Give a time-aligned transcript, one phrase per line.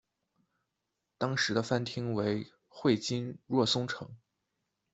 [1.19, 4.09] 当时的藩厅为会津若松城。